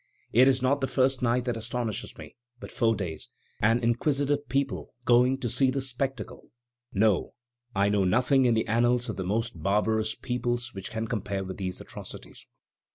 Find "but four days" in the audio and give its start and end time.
2.59-3.29